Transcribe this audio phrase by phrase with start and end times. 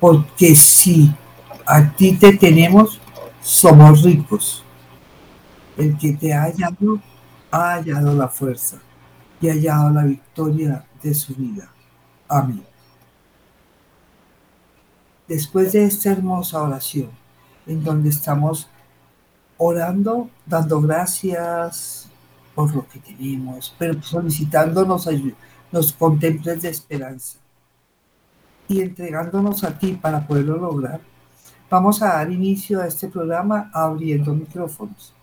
[0.00, 1.12] porque si
[1.66, 3.00] a ti te tenemos,
[3.42, 4.64] somos ricos.
[5.76, 7.00] El que te ha hallado,
[7.50, 8.78] ha hallado la fuerza
[9.40, 11.70] y ha hallado la victoria de su vida.
[12.28, 12.64] Amén.
[15.26, 17.10] Después de esta hermosa oración,
[17.66, 18.68] en donde estamos
[19.58, 22.08] orando, dando gracias
[22.54, 25.08] por lo que tenemos, pero solicitándonos
[25.70, 27.38] nos contemples de esperanza
[28.68, 31.00] y entregándonos a ti para poderlo lograr,
[31.70, 35.14] vamos a dar inicio a este programa abriendo micrófonos.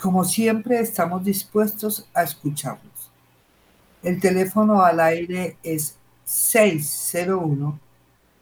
[0.00, 3.10] Como siempre, estamos dispuestos a escucharlos.
[4.02, 7.80] El teléfono al aire es 601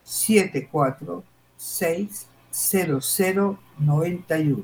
[0.03, 4.63] 746 0091.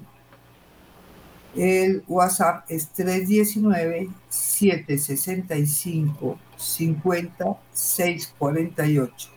[1.56, 2.90] El WhatsApp es
[6.64, 9.30] 319-765-5648.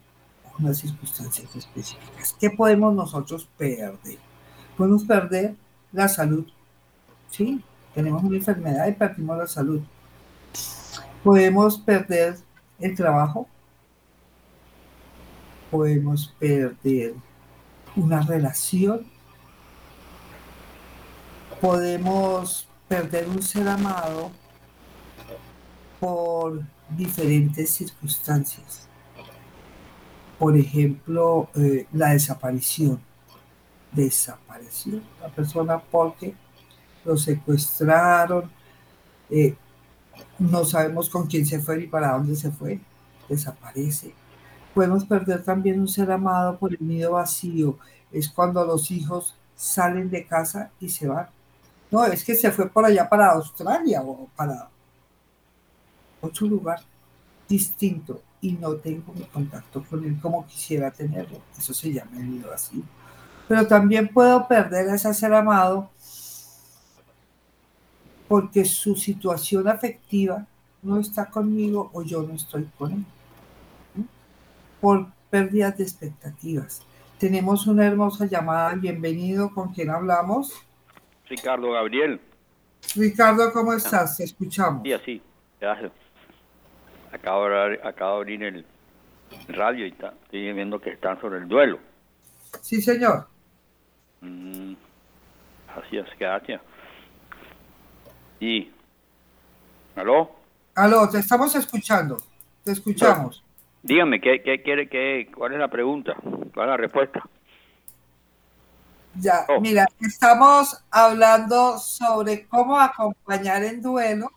[0.58, 2.36] unas circunstancias específicas.
[2.38, 4.18] ¿Qué podemos nosotros perder?
[4.78, 5.56] Podemos perder
[5.90, 6.46] la salud.
[7.30, 7.60] Sí,
[7.94, 9.82] tenemos una enfermedad y perdimos la salud.
[11.24, 12.36] Podemos perder
[12.78, 13.48] el trabajo.
[15.68, 17.14] Podemos perder
[17.96, 19.04] una relación.
[21.60, 24.30] Podemos perder un ser amado
[25.98, 28.86] por diferentes circunstancias.
[30.38, 33.07] Por ejemplo, eh, la desaparición.
[33.98, 36.32] Desapareció la persona porque
[37.04, 38.48] lo secuestraron,
[39.28, 39.56] eh,
[40.38, 42.78] no sabemos con quién se fue y para dónde se fue,
[43.28, 44.14] desaparece.
[44.72, 47.76] Podemos perder también un ser amado por el nido vacío,
[48.12, 51.26] es cuando los hijos salen de casa y se van.
[51.90, 54.68] No, es que se fue por allá para Australia o para
[56.20, 56.78] otro lugar
[57.48, 61.40] distinto y no tengo contacto con él como quisiera tenerlo.
[61.58, 62.84] Eso se llama el nido así.
[63.48, 65.90] Pero también puedo perder a ese ser amado
[68.28, 70.46] porque su situación afectiva
[70.82, 73.04] no está conmigo o yo no estoy con él.
[74.80, 76.82] Por pérdidas de expectativas.
[77.18, 78.74] Tenemos una hermosa llamada.
[78.74, 79.52] Bienvenido.
[79.52, 80.52] ¿Con quién hablamos?
[81.28, 82.20] Ricardo Gabriel.
[82.94, 84.18] Ricardo, ¿cómo estás?
[84.18, 84.82] Te escuchamos.
[84.84, 85.22] Sí, así.
[85.60, 85.90] Gracias.
[87.12, 88.66] Acabo de, abrir el
[89.48, 91.78] radio y está, estoy viendo que están sobre el duelo.
[92.60, 93.26] Sí, señor.
[94.20, 94.74] Mm,
[95.76, 96.60] así es, gracias.
[98.40, 98.70] Y,
[99.96, 100.30] ¿aló?
[100.74, 102.18] Aló, te estamos escuchando.
[102.64, 103.42] Te escuchamos.
[103.82, 106.14] dígame, ¿qué, qué quiere, qué, ¿cuál es la pregunta?
[106.54, 107.22] ¿Cuál es la respuesta?
[109.14, 109.60] Ya, oh.
[109.60, 114.30] mira, estamos hablando sobre cómo acompañar en duelo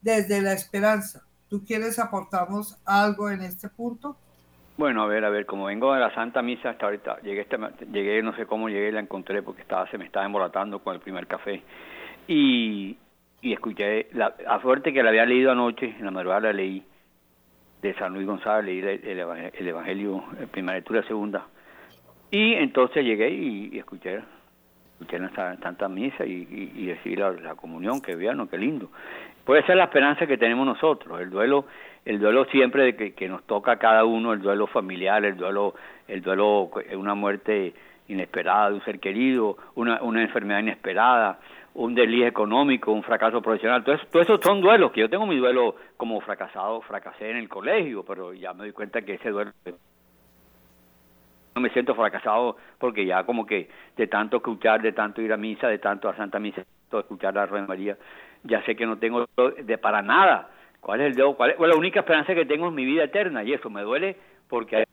[0.00, 1.22] desde la esperanza.
[1.48, 4.16] ¿Tú quieres aportarnos algo en este punto?
[4.76, 7.56] Bueno, a ver, a ver, como vengo de la Santa Misa hasta ahorita, llegué, este,
[7.90, 11.00] llegué no sé cómo llegué, la encontré porque estaba, se me estaba embolatando con el
[11.00, 11.62] primer café.
[12.28, 12.98] Y,
[13.40, 16.84] y escuché, la, a suerte que la había leído anoche, en la madrugada la leí,
[17.80, 21.46] de San Luis González, leí el, el, Evangelio, el primera lectura, segunda.
[22.30, 24.20] Y entonces llegué y, escuché
[24.98, 28.90] la Santa Misa y, y, y la, la, comunión, que vean, qué lindo
[29.46, 31.18] puede ser la esperanza que tenemos nosotros.
[31.20, 31.64] El duelo,
[32.04, 35.74] el duelo siempre de que, nos toca a cada uno, el duelo familiar, el duelo,
[36.08, 37.72] el duelo, una muerte
[38.08, 41.38] inesperada de un ser querido, una, enfermedad inesperada,
[41.74, 43.78] un desliz económico, un fracaso profesional.
[43.78, 47.48] Entonces, todos esos son duelos, que yo tengo mi duelo como fracasado, fracasé en el
[47.48, 49.52] colegio, pero ya me doy cuenta que ese duelo
[51.56, 55.38] no me siento fracasado porque ya como que de tanto escuchar, de tanto ir a
[55.38, 56.62] misa, de tanto a Santa Misa,
[56.92, 57.96] de escuchar a Rueda María,
[58.44, 59.26] ya sé que no tengo
[59.64, 60.50] de para nada.
[60.80, 61.34] ¿Cuál es el dedo?
[61.34, 63.42] ¿Cuál es la única esperanza que tengo en mi vida eterna?
[63.42, 64.16] Y eso me duele
[64.48, 64.84] porque...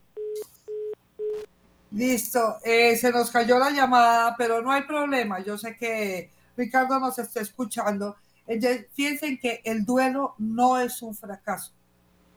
[1.92, 5.42] Listo, eh, se nos cayó la llamada, pero no hay problema.
[5.42, 8.16] Yo sé que Ricardo nos está escuchando.
[8.48, 11.74] Entonces, fíjense que el duelo no es un fracaso.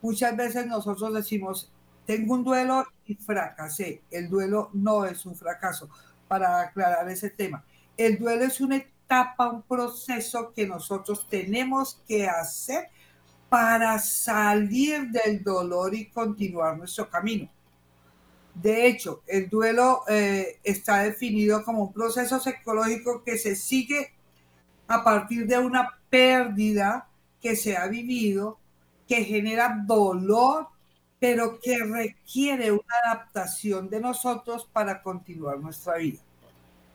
[0.01, 1.71] Muchas veces nosotros decimos,
[2.07, 4.01] tengo un duelo y fracasé.
[4.09, 5.89] El duelo no es un fracaso,
[6.27, 7.63] para aclarar ese tema.
[7.95, 12.89] El duelo es una etapa, un proceso que nosotros tenemos que hacer
[13.49, 17.49] para salir del dolor y continuar nuestro camino.
[18.53, 24.13] De hecho, el duelo eh, está definido como un proceso psicológico que se sigue
[24.87, 27.07] a partir de una pérdida
[27.41, 28.57] que se ha vivido,
[29.07, 30.67] que genera dolor,
[31.19, 36.19] pero que requiere una adaptación de nosotros para continuar nuestra vida.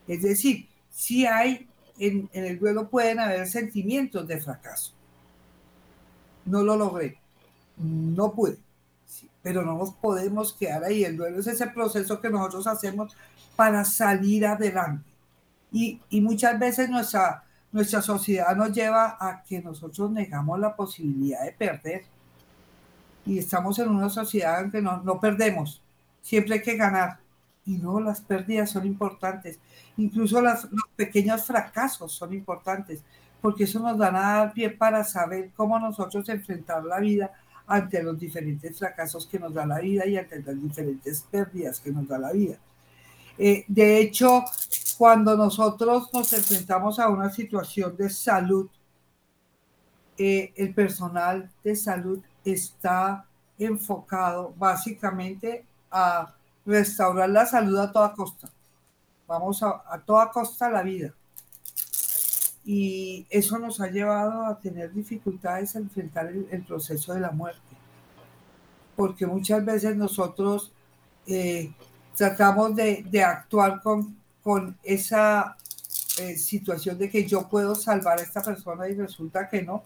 [0.06, 4.92] Es decir, si hay, en, el duelo pueden haber sentimientos de fracaso.
[6.44, 7.18] No lo logré,
[7.76, 8.58] no pude,
[9.42, 11.04] pero no nos podemos quedar ahí.
[11.04, 13.16] El duelo es ese proceso que nosotros hacemos
[13.56, 15.08] para salir adelante.
[15.72, 21.44] Y, y muchas veces nuestra, nuestra sociedad nos lleva a que nosotros negamos la posibilidad
[21.44, 22.04] de perder.
[23.24, 25.80] Y estamos en una sociedad en que no, no perdemos,
[26.20, 27.18] siempre hay que ganar.
[27.64, 29.58] Y no, las pérdidas son importantes.
[29.96, 33.02] Incluso las, los pequeños fracasos son importantes,
[33.40, 37.32] porque eso nos da a dar pie para saber cómo nosotros enfrentar la vida
[37.66, 41.90] ante los diferentes fracasos que nos da la vida y ante las diferentes pérdidas que
[41.90, 42.58] nos da la vida.
[43.38, 44.44] Eh, de hecho,
[44.98, 48.68] cuando nosotros nos enfrentamos a una situación de salud,
[50.18, 53.24] eh, el personal de salud está
[53.58, 56.32] enfocado básicamente a
[56.64, 58.50] restaurar la salud a toda costa.
[59.26, 61.12] Vamos a, a toda costa la vida.
[62.64, 67.60] Y eso nos ha llevado a tener dificultades a enfrentar el, proceso de la muerte.
[68.94, 70.72] Porque muchas veces nosotros
[71.26, 71.72] eh,
[72.16, 75.56] tratamos de, de, actuar con, con esa
[76.18, 79.82] eh, situación de que yo puedo salvar a esta persona y resulta que no,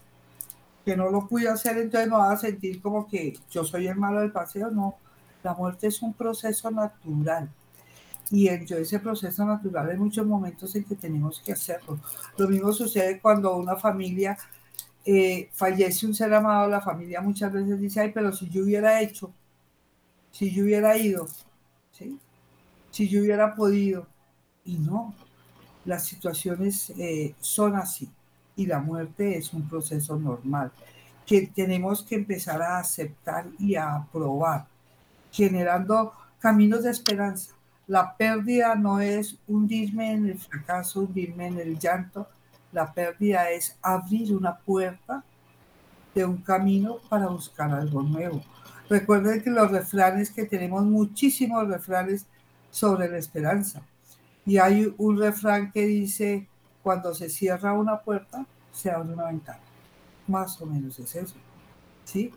[0.87, 3.97] que no lo pude hacer, entonces no va a sentir como que yo soy el
[3.97, 4.95] malo del paseo, no.
[5.43, 7.49] La muerte es un proceso natural
[8.31, 11.99] y en ese proceso natural hay muchos momentos en que tenemos que hacerlo.
[12.37, 14.37] Lo mismo sucede cuando una familia
[15.03, 19.01] eh, fallece un ser amado, la familia muchas veces dice, ay, pero si yo hubiera
[19.01, 19.33] hecho,
[20.31, 21.27] si yo hubiera ido,
[21.91, 22.17] ¿sí?
[22.91, 24.07] si yo hubiera podido,
[24.63, 25.13] y no,
[25.83, 28.09] las situaciones eh, son así,
[28.57, 30.71] y la muerte es un proceso normal
[31.25, 34.65] que tenemos que empezar a aceptar y a aprobar,
[35.31, 37.57] generando caminos de esperanza
[37.87, 42.27] la pérdida no es hundirme en el fracaso, hundirme en el llanto.
[42.73, 45.23] La pérdida es abrir una puerta
[46.13, 48.43] de un camino para buscar algo nuevo.
[48.89, 52.25] Recuerden que los refranes, que tenemos muchísimos refranes
[52.69, 53.81] sobre la esperanza.
[54.45, 56.45] Y hay un refrán que dice,
[56.87, 59.59] cuando se cierra una puerta, se abre una ventana.
[60.25, 61.35] Más o menos es eso.
[62.05, 62.31] ¿Sí?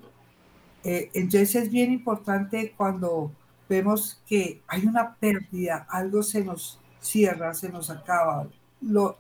[0.83, 3.31] Eh, entonces es bien importante cuando
[3.69, 8.49] vemos que hay una pérdida, algo se nos cierra, se nos acaba,
[8.81, 9.17] lo,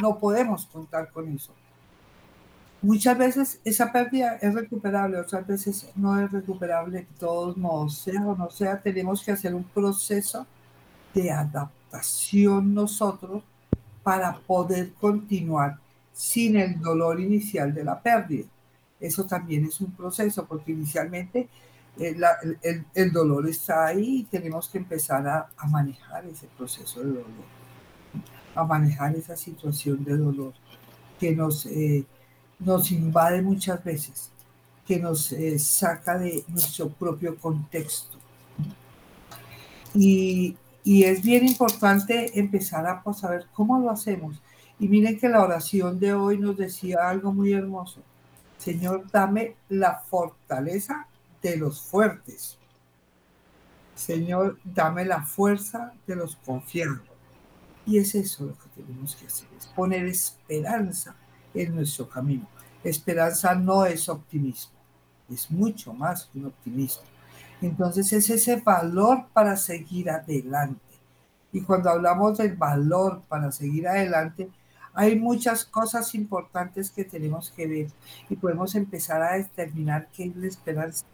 [0.00, 1.52] no podemos contar con eso.
[2.80, 8.26] Muchas veces esa pérdida es recuperable, otras veces no es recuperable de todos modos, sea
[8.26, 10.46] o no sea, tenemos que hacer un proceso
[11.12, 13.42] de adaptación nosotros
[14.02, 15.78] para poder continuar
[16.12, 18.46] sin el dolor inicial de la pérdida.
[19.00, 21.48] Eso también es un proceso, porque inicialmente
[21.98, 22.16] eh,
[22.94, 27.24] el, dolor está ahí y tenemos que empezar a, manejar ese proceso de dolor,
[28.54, 30.52] a manejar esa situación de dolor
[31.18, 32.04] que nos, eh,
[32.90, 34.30] invade muchas veces,
[34.86, 38.18] que nos eh, saca de nuestro propio contexto.
[39.94, 44.40] Y, y, es bien importante empezar a pues, saber cómo lo hacemos.
[44.78, 48.00] Y miren que la oración de hoy nos decía algo muy hermoso.
[48.58, 51.06] Señor, dame la fortaleza
[51.40, 52.58] de los fuertes.
[53.94, 57.00] Señor, dame la fuerza de los confiados.
[57.86, 61.16] Y es eso lo que tenemos que hacer, es poner esperanza
[61.54, 62.48] en nuestro camino.
[62.84, 64.74] Esperanza no es optimismo,
[65.30, 67.11] es mucho más que un optimismo.
[67.62, 70.80] Entonces es ese valor para seguir adelante.
[71.52, 74.50] Y cuando hablamos del valor para seguir adelante,
[74.94, 77.86] hay muchas cosas importantes que tenemos que ver
[78.28, 81.06] y podemos empezar a determinar qué es la esperanza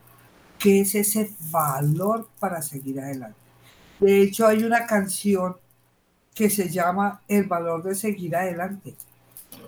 [0.59, 3.39] qué es ese valor para seguir adelante.
[4.01, 5.57] De hecho, hay una canción
[6.35, 8.95] que se llama El valor de seguir adelante.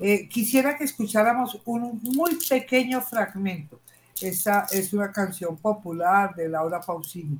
[0.00, 3.80] Eh, quisiera que escucháramos un muy pequeño fragmento.
[4.20, 7.38] Esta es una canción popular de Laura Pausini.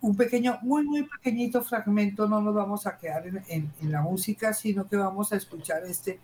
[0.00, 4.02] Un pequeño, muy, muy pequeñito fragmento, no nos vamos a quedar en, en, en la
[4.02, 6.20] música, sino que vamos a escuchar este,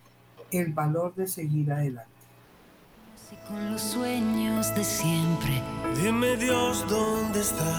[0.51, 2.11] el valor de seguir adelante.
[3.49, 5.63] con los sueños de siempre.
[6.03, 7.79] Dime Dios dónde está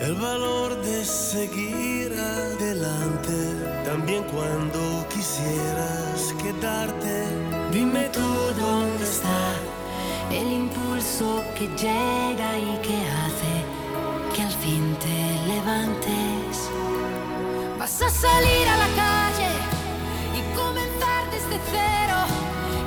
[0.00, 3.82] el valor de seguir adelante.
[3.84, 7.26] También cuando quisieras quedarte.
[7.72, 8.20] Dime tú
[8.58, 9.54] dónde está
[10.32, 13.54] el impulso que llega y que hace
[14.34, 16.70] que al fin te levantes.
[17.78, 19.52] Vas a salir a la calle
[20.38, 22.18] y comenzar desde cero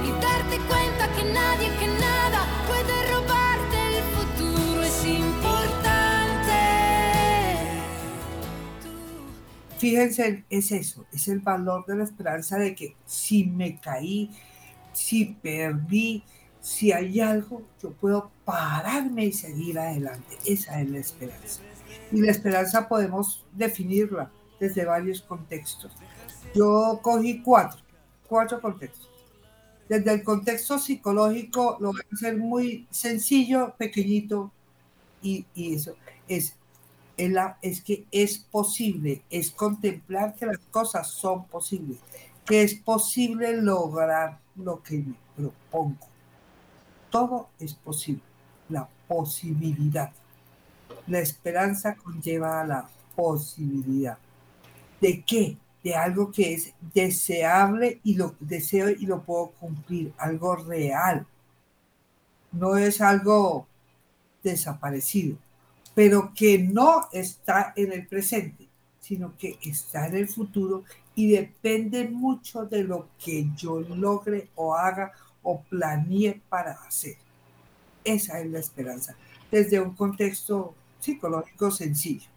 [0.04, 4.84] y darte cuenta que nadie, que nada puede robarte el futuro.
[4.84, 6.60] Es importante.
[9.78, 14.32] Fíjense, es eso, es el valor de la esperanza de que si me caí,
[14.94, 16.24] si perdí,
[16.66, 20.36] si hay algo, yo puedo pararme y seguir adelante.
[20.48, 21.62] Esa es la esperanza.
[22.12, 25.92] Y la esperanza podemos definirla desde varios contextos.
[26.56, 27.80] Yo cogí cuatro,
[28.28, 29.08] cuatro contextos.
[29.88, 34.52] Desde el contexto psicológico lo voy a hacer muy sencillo, pequeñito,
[35.22, 35.96] y, eso
[36.28, 36.56] es,
[37.62, 42.00] es que es posible, es contemplar que las cosas son posibles,
[42.44, 46.15] que es posible lograr lo que me propongo
[47.16, 48.22] todo es posible,
[48.68, 50.12] la posibilidad.
[51.08, 54.18] La esperanza conlleva a la posibilidad.
[55.00, 55.56] ¿De qué?
[55.82, 61.26] De algo que es deseable y lo deseo y lo puedo cumplir, algo real.
[62.52, 63.66] No es algo
[64.44, 65.38] desaparecido,
[65.94, 68.68] pero que no está en el presente,
[69.00, 70.84] sino que está en el futuro
[71.16, 75.14] y depende mucho de lo que yo logre o haga
[75.46, 77.16] o planeé para hacer.
[78.04, 79.16] Esa es la esperanza,
[79.50, 82.28] desde un contexto psicológico sencillo.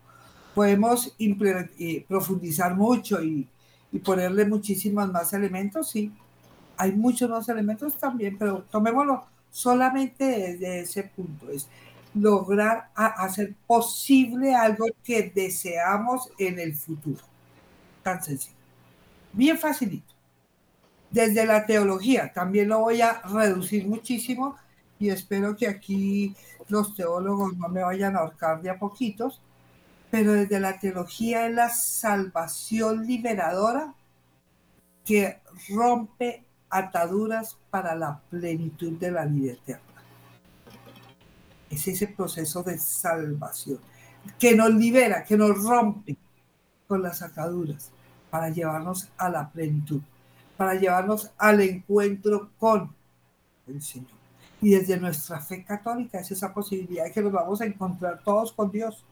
[0.55, 3.49] Podemos eh, profundizar mucho y,
[3.91, 6.13] y ponerle muchísimos más elementos, sí.
[6.77, 11.51] Hay muchos más elementos también, pero tomémoslo solamente desde ese punto.
[11.51, 11.67] Es
[12.15, 17.23] lograr hacer posible algo que deseamos en el futuro.
[18.03, 18.57] Tan sencillo.
[19.33, 20.18] Bien facilito
[21.11, 22.33] desde la teología.
[22.33, 24.57] También lo voy a reducir muchísimo
[24.99, 26.35] y espero que aquí
[26.69, 29.41] los teólogos no me vayan a ahorcar de a poquitos,
[30.11, 33.95] pero desde la teología es la salvación liberadora
[35.05, 39.83] que rompe ataduras para la plenitud de la vida eterna.
[41.71, 43.79] Es ese proceso de salvación
[44.39, 46.17] que nos libera, que nos rompe
[46.87, 47.91] con las ataduras
[48.31, 50.01] para llevarnos a la plenitud
[50.59, 52.93] para llevarnos al encuentro con
[53.69, 54.11] el Señor.
[54.61, 58.53] Y desde nuestra fe católica es esa posibilidad de que nos vamos a encontrar todos
[58.53, 59.05] con Dios.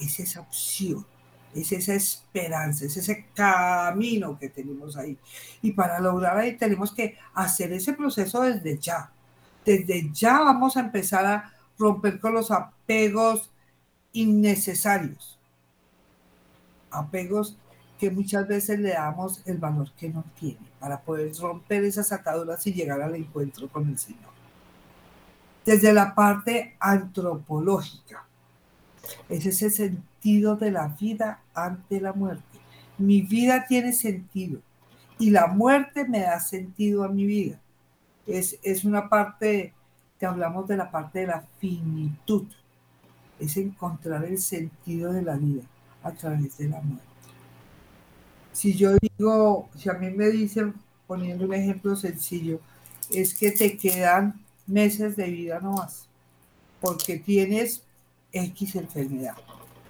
[0.00, 1.04] Es esa opción,
[1.54, 5.18] es esa esperanza, es ese camino que tenemos ahí.
[5.60, 9.12] Y para lograr ahí tenemos que hacer ese proceso desde ya.
[9.66, 13.50] Desde ya vamos a empezar a romper con los apegos
[14.12, 15.38] innecesarios.
[16.90, 17.58] Apegos
[18.02, 22.66] que muchas veces le damos el valor que no tiene para poder romper esas ataduras
[22.66, 24.32] y llegar al encuentro con el Señor.
[25.64, 28.26] Desde la parte antropológica,
[29.28, 32.58] es ese sentido de la vida ante la muerte.
[32.98, 34.58] Mi vida tiene sentido
[35.20, 37.60] y la muerte me da sentido a mi vida.
[38.26, 39.74] Es, es una parte
[40.18, 42.48] que hablamos de la parte de la finitud,
[43.38, 45.62] es encontrar el sentido de la vida
[46.02, 47.11] a través de la muerte
[48.52, 50.74] si yo digo, si a mí me dicen,
[51.06, 52.60] poniendo un ejemplo sencillo,
[53.10, 56.06] es que te quedan meses de vida nomás,
[56.80, 57.82] porque tienes
[58.32, 59.36] X enfermedad,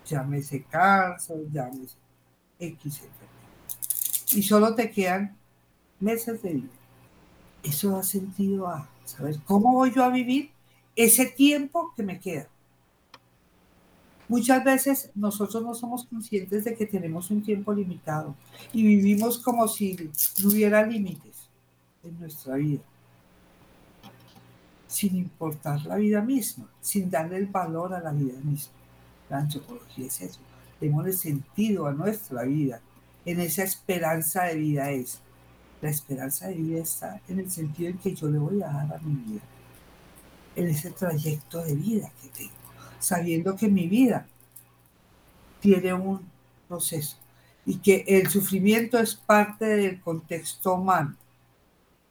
[0.07, 1.97] llámese cáncer, llámese
[2.59, 3.33] X enfermedad,
[4.33, 5.37] y solo te quedan
[6.00, 6.69] meses de vida.
[7.62, 10.50] Eso da sentido a saber cómo voy yo a vivir
[10.97, 12.49] ese tiempo que me queda.
[14.32, 18.34] Muchas veces nosotros no somos conscientes de que tenemos un tiempo limitado
[18.72, 19.94] y vivimos como si
[20.42, 21.50] no hubiera límites
[22.02, 22.80] en nuestra vida,
[24.86, 28.72] sin importar la vida misma, sin darle el valor a la vida misma.
[29.28, 30.40] La antropología es eso,
[30.80, 32.80] démosle sentido a nuestra vida,
[33.26, 35.20] en esa esperanza de vida es.
[35.82, 38.94] La esperanza de vida está en el sentido en que yo le voy a dar
[38.94, 39.42] a mi vida,
[40.56, 42.62] en ese trayecto de vida que tengo
[43.02, 44.26] sabiendo que mi vida
[45.61, 46.21] tiene un
[46.68, 47.16] proceso
[47.66, 51.16] y que el sufrimiento es parte del contexto humano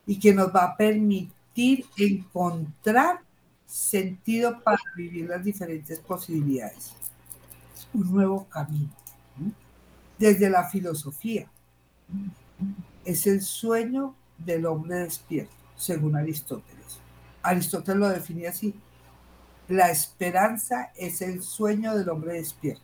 [0.05, 3.21] y que nos va a permitir encontrar
[3.65, 6.93] sentido para vivir las diferentes posibilidades.
[7.93, 8.89] Un nuevo camino.
[10.17, 11.47] Desde la filosofía.
[13.03, 16.99] Es el sueño del hombre despierto, según Aristóteles.
[17.41, 18.75] Aristóteles lo define así.
[19.71, 22.83] La esperanza es el sueño del hombre despierto.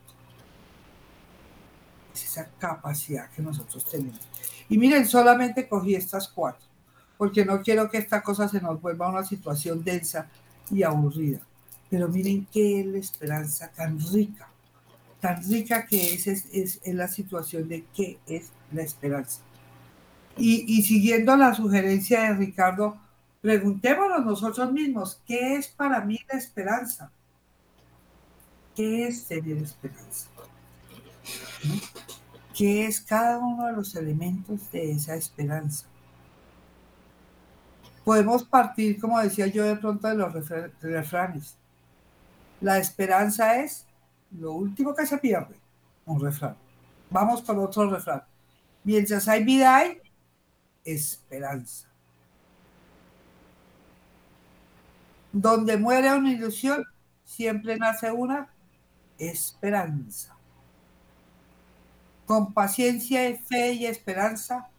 [2.13, 4.21] Es esa capacidad que nosotros tenemos.
[4.69, 6.65] Y miren, solamente cogí estas cuatro,
[7.17, 10.29] porque no quiero que esta cosa se nos vuelva una situación densa
[10.71, 11.41] y aburrida.
[11.89, 14.47] Pero miren qué es la esperanza tan rica,
[15.19, 19.41] tan rica que es, es, es, la situación de qué es la esperanza.
[20.37, 22.97] Y, y siguiendo la sugerencia de Ricardo,
[23.41, 27.11] preguntémonos nosotros mismos, ¿qué es para mí la esperanza?
[28.75, 30.29] ¿Qué es tener esperanza?
[32.55, 35.85] ¿Qué es cada uno de los elementos de esa esperanza?
[38.03, 40.33] Podemos partir, como decía yo de pronto, de los
[40.81, 41.57] refranes.
[42.61, 43.85] La esperanza es
[44.31, 45.55] lo último que se pierde,
[46.05, 46.55] un refrán.
[47.09, 48.23] Vamos con otro refrán.
[48.83, 50.01] Mientras hay vida hay
[50.83, 51.86] esperanza.
[55.31, 56.85] Donde muere una ilusión,
[57.25, 58.49] siempre nace una
[59.17, 60.35] esperanza.
[62.25, 64.69] Con paciencia, fe y esperanza,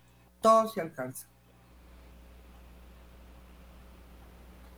[0.41, 1.27] todo se alcanza.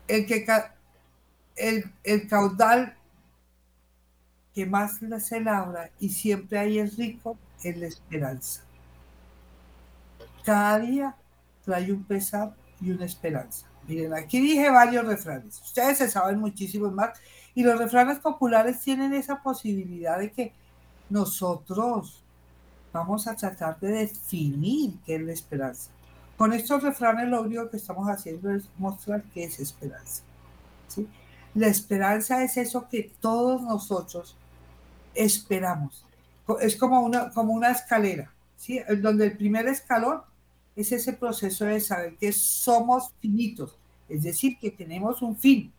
[0.07, 0.45] El, que,
[1.57, 2.97] el caudal
[4.55, 8.63] que más se labra y siempre hay es rico es la esperanza.
[10.45, 11.15] Cada día
[11.65, 13.70] trae un pesar y una esperanza.
[13.91, 15.61] Miren, aquí dije varios refranes.
[15.61, 17.19] Ustedes se saben muchísimos más.
[17.57, 20.53] Y los refranes populares tienen esa posibilidad de que
[21.09, 22.23] nosotros
[22.93, 25.91] vamos a tratar de definir qué es la esperanza.
[26.37, 30.23] Con estos refranes lo único que estamos haciendo es mostrar qué es esperanza.
[30.87, 31.09] ¿sí?
[31.55, 34.37] La esperanza es eso que todos nosotros
[35.17, 36.05] esperamos.
[36.61, 38.81] Es como una, como una escalera, ¿sí?
[39.01, 40.23] donde el primer escalón
[40.77, 43.80] es ese proceso de saber que somos finitos,
[44.11, 45.73] es decir, que tenemos un fin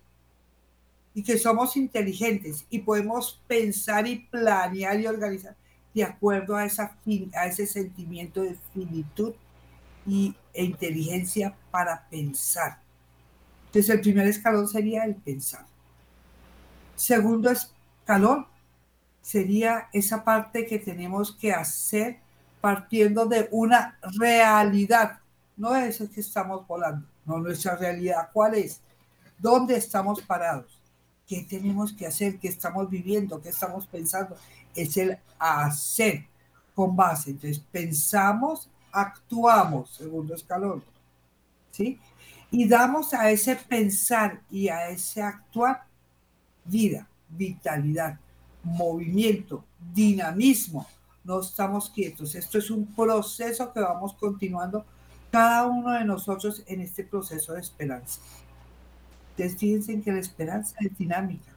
[1.14, 5.56] y que somos inteligentes y podemos pensar y planear y organizar
[5.94, 9.34] de acuerdo a, ese sentimiento de finitud
[10.06, 12.80] y, e inteligencia para pensar.
[13.68, 15.66] Entonces el primer escalón sería el pensar.
[16.96, 18.48] Segundo escalón
[19.22, 22.20] sería esa parte que tenemos que hacer
[22.62, 25.20] partiendo de una realidad,
[25.58, 28.30] no es el que estamos volando, no nuestra realidad.
[28.34, 28.82] ¿Cuál es?
[29.38, 30.80] ¿Dónde estamos parados?
[31.28, 32.40] ¿Qué tenemos que hacer?
[32.40, 33.42] ¿Qué estamos viviendo?
[33.42, 34.36] ¿Qué estamos pensando?
[34.76, 36.26] Es el hacer
[36.76, 37.32] con base.
[37.32, 40.84] Entonces, pensamos, actuamos, segundo escalón.
[41.72, 42.00] ¿Sí?
[42.52, 45.86] Y damos a ese pensar y a ese actuar
[46.66, 48.20] vida, vitalidad,
[48.64, 50.86] movimiento, dinamismo.
[51.24, 52.36] No estamos quietos.
[52.36, 54.86] Esto es un proceso que vamos continuando
[55.32, 58.20] cada uno de nosotros en este proceso de esperanza.
[59.32, 61.52] Ustedes fíjense que la esperanza es dinámica.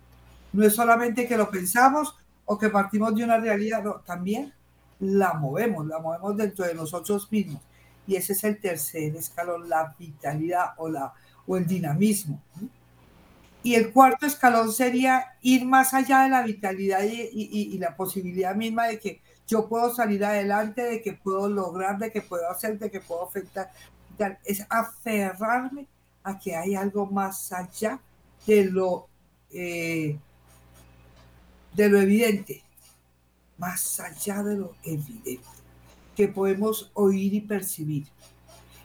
[0.53, 4.53] No es solamente que lo pensamos o que partimos de una realidad, no, también
[5.01, 7.61] la movemos, la movemos dentro de nosotros mismos.
[8.07, 11.13] Y ese es el tercer escalón, la vitalidad o, la,
[11.47, 12.41] o el dinamismo.
[13.65, 18.89] Y el cuarto escalón sería ir más allá de la vitalidad y, la posibilidad misma
[18.89, 22.91] de que yo puedo salir adelante, de que puedo lograr, de que puedo hacer, de
[22.91, 23.73] que puedo afectar.
[24.45, 25.87] Es aferrarme
[26.23, 27.99] a que hay algo más allá
[28.47, 29.09] de lo,
[29.51, 30.19] eh,
[31.73, 32.63] de lo evidente,
[33.57, 35.41] más allá de lo evidente,
[36.15, 38.09] que podemos oír y percibir.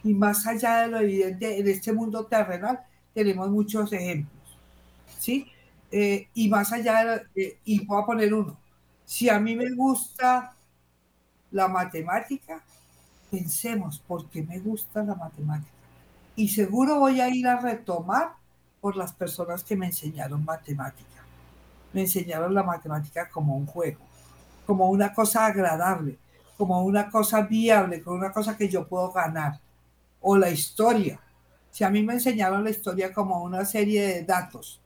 [0.06, 2.80] Y más allá de lo evidente, en este mundo terrenal
[3.14, 4.39] tenemos muchos ejemplos
[5.20, 5.52] ¿sí?
[5.92, 8.58] Eh, y más allá, de, y voy a poner uno,
[9.06, 10.56] si a mí me gusta
[11.52, 12.62] la matemática,
[13.30, 15.72] pensemos, ¿por qué me gusta la matemática?
[16.36, 18.34] Y seguro voy a ir a retomar
[18.80, 21.24] por las personas que me enseñaron matemática.
[21.92, 24.00] Me enseñaron la matemática como un juego,
[24.66, 26.18] como una cosa agradable,
[26.56, 29.60] como una cosa viable, como una cosa que yo puedo ganar.
[30.22, 31.20] O la historia.
[31.72, 34.80] Si a mí me enseñaron la historia como una serie de datos,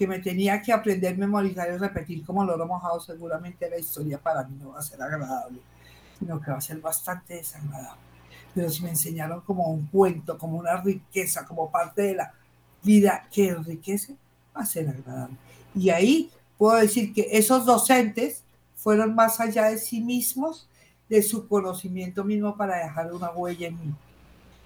[0.00, 4.44] que me tenía que aprender, memorizar y repetir como loro mojado, seguramente la historia para
[4.44, 5.60] mí no va a ser agradable,
[6.18, 8.00] sino que va a ser bastante desagradable.
[8.54, 12.32] Pero si me enseñaron como un cuento, como una riqueza, como parte de la
[12.82, 14.16] vida que enriquece,
[14.56, 15.36] va a ser agradable.
[15.74, 18.42] Y ahí puedo decir que esos docentes
[18.76, 20.66] fueron más allá de sí mismos,
[21.10, 23.94] de su conocimiento mismo para dejar una huella en mí.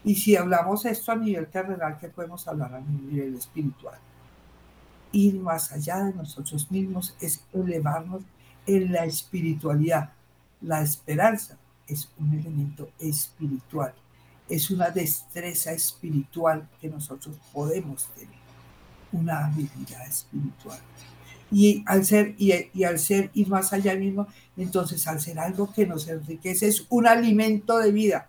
[0.05, 3.99] Y si hablamos esto a nivel terrenal, ¿qué podemos hablar a nivel espiritual?
[5.15, 8.23] Ir más allá de nosotros mismos, es elevarnos
[8.67, 10.11] en la espiritualidad.
[10.61, 13.95] La esperanza es un elemento espiritual.
[14.47, 18.37] es una destreza espiritual que nosotros podemos tener,
[19.11, 20.79] una habilidad espiritual.
[21.51, 25.87] Y al ser, y, al ser ir más allá mismo, entonces al ser algo que
[25.87, 28.29] nos enriquece, es un alimento de vida,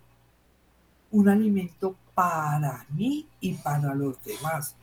[1.12, 4.76] un alimento para mí y para los demás.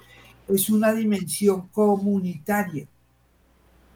[0.49, 2.87] Es una dimensión comunitaria,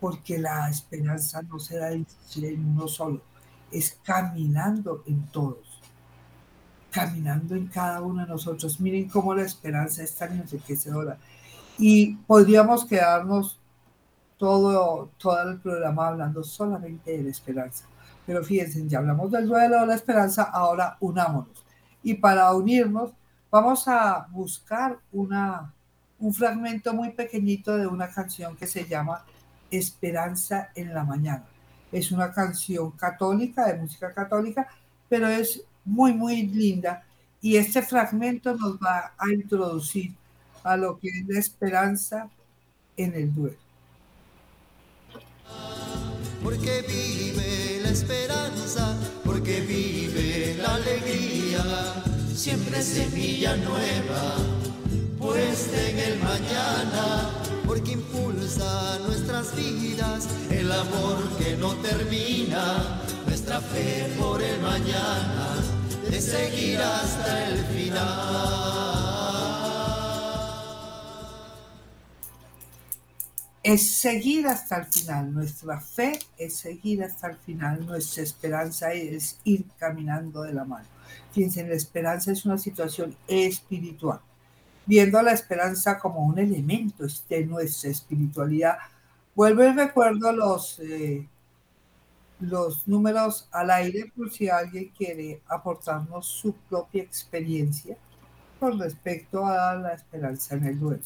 [0.01, 2.07] porque la esperanza no se da en
[2.67, 3.21] uno solo,
[3.71, 5.81] es caminando en todos,
[6.91, 8.81] caminando en cada uno de nosotros.
[8.81, 11.19] Miren cómo la esperanza es tan enriquecedora.
[11.79, 13.59] Y podríamos quedarnos
[14.39, 17.87] todo, todo el programa hablando solamente de la esperanza.
[18.27, 21.65] Pero fíjense, ya hablamos del duelo de la esperanza, ahora unámonos.
[22.03, 23.13] Y para unirnos,
[23.51, 25.73] vamos a buscar una,
[26.19, 29.25] un fragmento muy pequeñito de una canción que se llama
[29.71, 31.45] Esperanza en la Mañana.
[31.93, 34.67] Es una canción católica, de música católica,
[35.09, 37.05] pero es muy, muy linda.
[37.41, 40.13] Y este fragmento nos va a introducir
[40.65, 42.29] a lo que es la esperanza
[42.97, 43.57] en el duelo.
[46.43, 51.63] Porque vive la esperanza, porque vive la alegría,
[52.35, 54.35] siempre semilla nueva,
[55.27, 57.31] puesta en el mañana,
[57.67, 65.49] porque impulsa nuestras vidas, el amor que no termina, nuestra fe por el mañana,
[66.09, 68.67] de seguir hasta el final.
[73.63, 75.35] es seguir hasta el final.
[75.35, 77.85] Nuestra fe es seguir hasta el final.
[77.85, 80.87] Nuestra esperanza es ir caminando de la mano.
[81.33, 84.21] Fíjense, la esperanza es una situación espiritual.
[84.87, 88.79] Viendo la esperanza como un elemento de nuestra espiritualidad,
[89.35, 91.27] vuelvo y recuerdo los, eh,
[92.41, 97.97] los números al aire por si alguien quiere aportarnos su propia experiencia
[98.61, 101.03] con respecto a la esperanza en el duelo.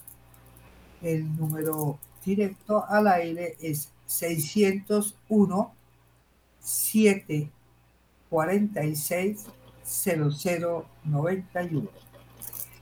[1.03, 5.75] El número directo al aire es 601
[6.61, 9.47] 746
[9.83, 12.10] 0091.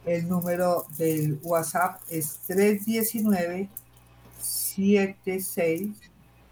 [0.09, 3.69] El número del WhatsApp es 319
[4.41, 5.91] 76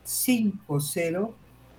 [0.05, 1.31] 50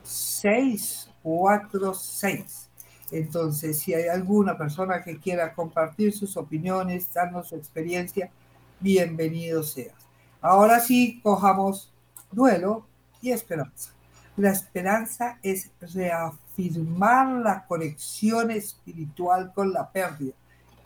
[0.03, 2.69] 646.
[3.11, 8.31] Entonces, si hay alguna persona que quiera compartir sus opiniones, darnos su experiencia,
[8.79, 9.93] bienvenido sea.
[10.41, 11.93] Ahora sí, cojamos
[12.31, 12.87] duelo
[13.21, 13.91] y esperanza.
[14.35, 20.33] La esperanza es reafirmar la conexión espiritual con la pérdida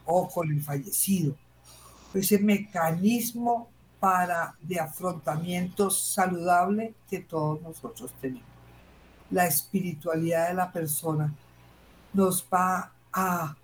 [0.06, 1.36] o con el fallecido.
[2.14, 8.50] Ese mecanismo para de afrontamiento saludable que todos nosotros tenemos.
[9.30, 11.34] La espiritualidad de la persona
[12.14, 13.56] nos va a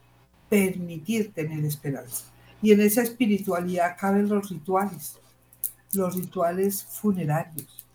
[0.47, 2.25] permitir tener esperanza.
[2.61, 5.19] Y en esa espiritualidad caben los rituales
[5.93, 7.85] los rituales funerarios,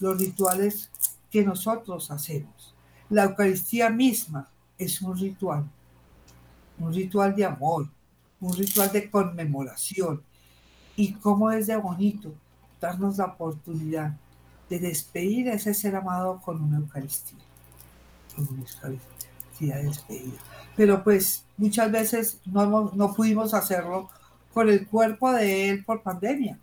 [0.00, 0.90] los rituales
[1.30, 2.74] que nosotros hacemos.
[3.08, 5.68] La Eucaristía misma es un ritual,
[6.78, 7.88] un ritual de amor,
[8.40, 10.22] un ritual de conmemoración.
[10.96, 12.32] Y cómo es de bonito
[12.80, 14.14] darnos la oportunidad
[14.68, 17.38] de despedir a ese ser amado con una Eucaristía,
[18.34, 20.38] con una Eucaristía de despedida.
[20.76, 24.10] Pero pues muchas veces no, no pudimos hacerlo
[24.52, 26.58] con el cuerpo de él por pandemia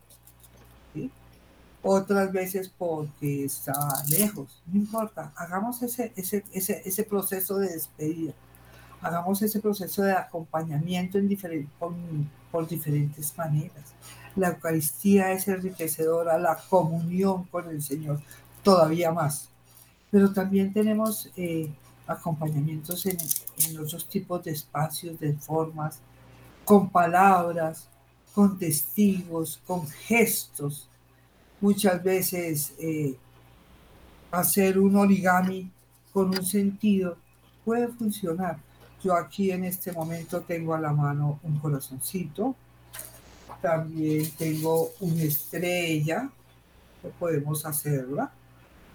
[1.82, 3.74] otras veces porque está
[4.10, 8.34] lejos, no importa, hagamos ese, ese, ese, ese proceso de despedida,
[9.02, 11.70] hagamos ese proceso de acompañamiento en
[12.52, 13.94] por, diferentes maneras.
[14.36, 18.22] La Eucaristía es enriquecedora, la comunión con el Señor
[18.64, 19.50] todavía más,
[20.12, 21.72] pero también tenemos eh,
[22.08, 23.18] acompañamientos en,
[23.68, 26.00] en otros tipos de espacios, de formas,
[26.66, 27.88] con palabras,
[28.34, 30.88] con testigos, con gestos,
[31.62, 33.16] muchas veces eh,
[34.32, 35.72] hacer un origami
[36.14, 37.18] con un sentido
[37.66, 38.60] puede funcionar.
[39.04, 42.56] Yo aquí en este momento tengo a la mano un corazoncito,
[43.62, 46.30] también tengo una estrella,
[47.02, 48.32] que podemos hacerla,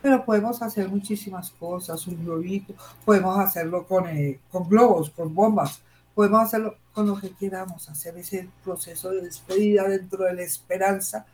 [0.03, 5.81] pero podemos hacer muchísimas cosas, un globito, podemos hacerlo con, eh, con globos, con bombas,
[6.15, 11.25] podemos hacerlo con lo que queramos, hacer ese proceso de despedida dentro de la esperanza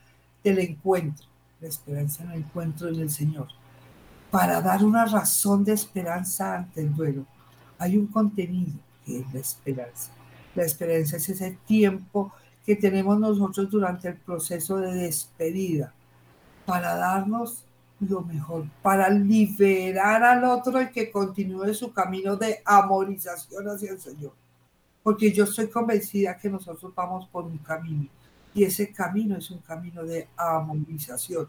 [0.45, 1.27] del encuentro,
[1.61, 3.49] la esperanza en el encuentro en el Señor.
[4.31, 7.27] Para dar una razón de esperanza ante el duelo,
[7.81, 10.13] hay un contenido que es la esperanza.
[10.55, 12.33] La esperanza es ese tiempo
[12.65, 15.93] que tenemos nosotros durante el proceso de despedida
[16.67, 17.65] para darnos
[18.01, 24.01] lo mejor, para liberar al otro y que continúe su camino de amorización hacia el
[24.01, 24.33] Señor.
[25.03, 28.07] porque yo estoy convencida que nosotros vamos por un camino
[28.55, 31.49] y ese camino es un camino de amorización,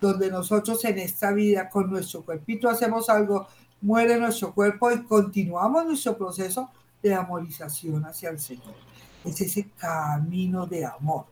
[0.00, 3.46] donde nosotros en esta vida con nuestro cuerpito hacemos algo,
[3.80, 6.70] muere nuestro cuerpo y continuamos nuestro proceso
[7.02, 8.74] de amorización hacia el Señor.
[9.24, 11.26] Es ese camino de amor,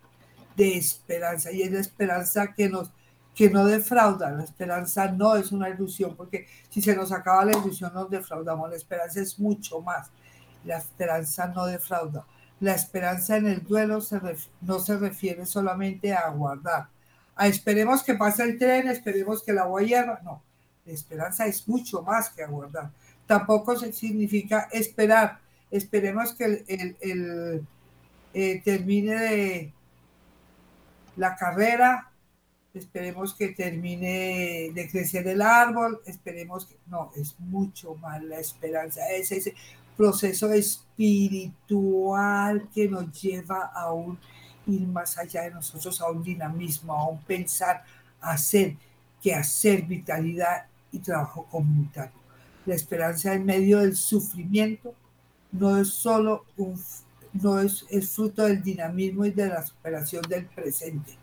[0.56, 2.90] de esperanza y es la esperanza que nos
[3.36, 4.30] que no defrauda.
[4.30, 8.70] La esperanza no es una ilusión, porque si se nos acaba la ilusión nos defraudamos.
[8.70, 10.10] La esperanza es mucho más.
[10.64, 12.24] La esperanza no defrauda.
[12.58, 13.98] La esperanza en el duelo
[14.62, 16.88] no se refiere solamente a aguardar.
[17.36, 20.20] A esperemos que pase el tren, esperemos que la agua hierva.
[20.24, 20.45] No, la
[20.86, 22.90] esperanza es mucho más que aguardar.
[23.26, 25.40] Tampoco significa esperar.
[25.70, 27.66] Esperemos que el,
[28.32, 29.72] eh, termine de
[31.16, 32.10] la carrera
[32.78, 39.10] esperemos que termine de crecer el árbol, esperemos que no, es mucho más la esperanza,
[39.10, 39.54] es ese
[39.96, 44.18] proceso espiritual que nos lleva a un
[44.66, 47.84] ir más allá de nosotros, a un dinamismo, a un pensar,
[48.20, 48.76] hacer,
[49.22, 52.20] que hacer vitalidad y trabajo comunitario.
[52.64, 54.94] La esperanza en medio del sufrimiento
[55.52, 56.80] no es solo un,
[57.32, 61.16] no es, es fruto del dinamismo y de la superación del presente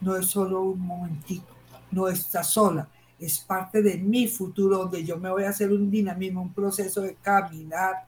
[0.00, 1.46] no es solo un momentito,
[1.90, 5.90] no está sola, es parte de mi futuro donde yo me voy a hacer un
[5.90, 8.06] dinamismo, un proceso de caminar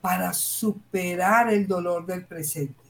[0.00, 2.84] para superar el dolor del presente.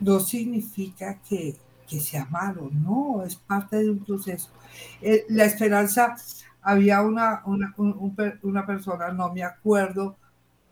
[0.00, 1.56] No significa que,
[2.00, 4.48] sea malo, no, es parte de un proceso.
[5.00, 6.16] Eh, la esperanza,
[6.62, 7.74] había una, una,
[8.42, 10.16] una persona, no me acuerdo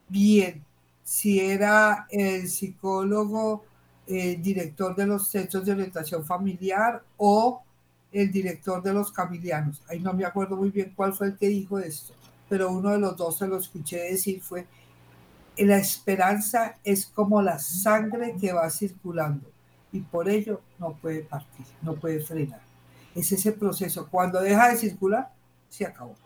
[0.08, 0.64] bien
[1.02, 3.64] si era el psicólogo
[4.06, 7.62] el director de los centros de orientación familiar o
[8.12, 9.82] el director de los camilianos.
[9.88, 12.14] Ahí no me acuerdo muy bien cuál fue el que dijo esto,
[12.48, 14.66] pero uno de los dos se lo escuché decir fue,
[15.56, 19.48] la esperanza es como la sangre que va circulando
[19.92, 22.60] y por ello no puede partir, no puede frenar.
[23.14, 24.08] Es ese proceso.
[24.10, 25.32] Cuando deja de circular,
[25.68, 26.16] se acabó.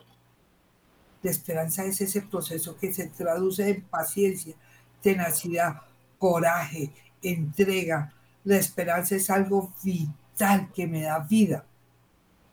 [1.23, 4.55] La esperanza es ese proceso que se traduce en paciencia,
[5.03, 5.83] tenacidad,
[6.19, 8.13] coraje, entrega.
[8.45, 11.65] La esperanza es algo vital que me da vida.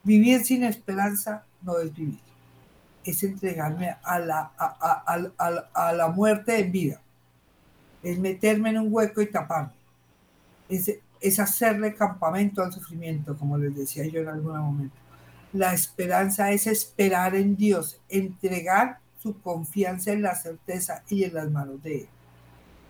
[0.04, 2.20] Vivir sin esperanza no es vivir.
[3.04, 7.02] Es entregarme a la, a, la muerte en vida.
[8.02, 9.74] Es meterme en un hueco y taparme.
[10.70, 10.92] Es,
[11.28, 14.96] es hacerle campamento al sufrimiento, como les decía yo en algún momento.
[15.54, 21.50] La esperanza es esperar en Dios, entregar su confianza en la certeza y en las
[21.50, 22.08] manos de Él.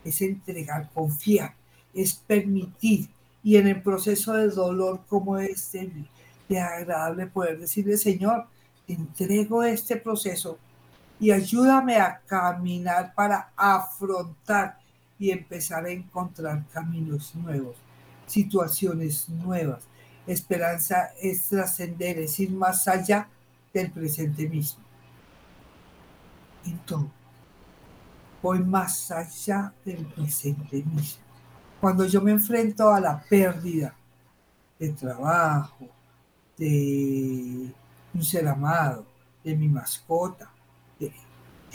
[0.04, 1.54] Es entregar, confiar
[1.96, 3.10] es permitir
[3.42, 5.90] y en el proceso de dolor como este,
[6.50, 8.46] de agradable poder decirle, Señor,
[8.86, 10.60] te entrego este proceso
[11.20, 14.78] y ayúdame a caminar para afrontar
[15.18, 17.78] y empezar a encontrar caminos nuevos,
[18.26, 19.84] situaciones nuevas.
[20.28, 23.28] Esperanza es trascender, es ir más allá
[23.74, 24.84] del presente mismo.
[26.66, 27.12] En todo.
[28.42, 31.24] Voy más allá del presente mismo.
[31.80, 33.94] Cuando yo me enfrento a la pérdida
[34.80, 35.88] de trabajo,
[36.58, 37.72] de
[38.14, 39.06] un ser amado,
[39.44, 40.50] de mi mascota,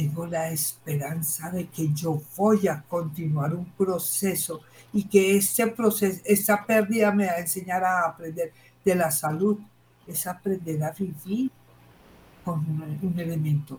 [0.00, 4.62] tengo la esperanza de que yo voy a continuar un proceso
[4.94, 8.50] y que este proceso, esta pérdida me va a enseñar a aprender
[8.82, 9.58] de la salud,
[10.06, 11.50] es aprender a vivir
[12.42, 13.78] con un, un elemento.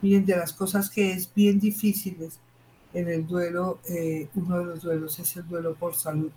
[0.00, 2.38] Miren, de las cosas que es bien difíciles
[2.94, 6.30] en el duelo, eh, uno de los duelos es el duelo por salud,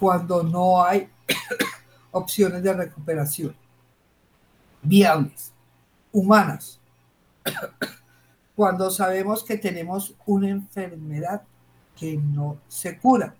[0.00, 1.08] cuando no hay
[2.10, 3.54] opciones de recuperación
[4.82, 5.52] viables,
[6.10, 6.80] humanas,
[8.56, 11.42] cuando sabemos que tenemos una enfermedad
[11.94, 13.34] que no se cura.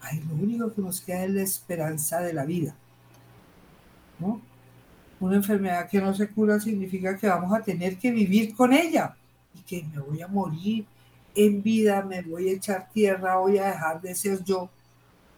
[0.00, 2.76] Ay, lo único que nos queda es la esperanza de la vida.
[4.20, 4.40] ¿no?
[5.18, 9.16] Una enfermedad que no se cura significa que vamos a tener que vivir con ella
[9.54, 10.86] y que me voy a morir
[11.34, 14.70] en vida, me voy a echar tierra, voy a dejar de ser yo,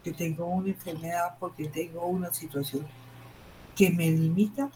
[0.05, 2.87] que tengo una enfermedad porque tengo una situación
[3.74, 4.70] que me limita,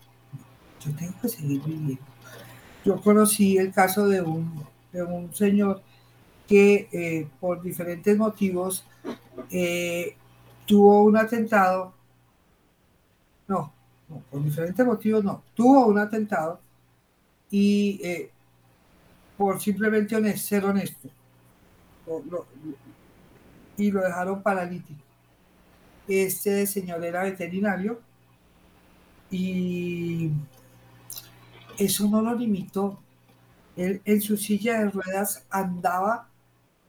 [0.84, 2.09] yo tengo que seguir viviendo.
[2.90, 5.80] Yo conocí el caso de un, de un señor
[6.48, 8.84] que eh, por diferentes motivos
[9.48, 10.16] eh,
[10.66, 11.94] tuvo un atentado,
[13.46, 13.72] no,
[14.28, 16.58] por diferentes motivos no, tuvo un atentado
[17.48, 18.32] y eh,
[19.38, 21.08] por simplemente ser honesto.
[23.76, 25.00] y lo dejaron paralítico.
[26.08, 28.00] Este señor era veterinario
[29.30, 30.32] y
[31.80, 32.98] eso no lo limitó.
[33.74, 36.28] Él en su silla de ruedas andaba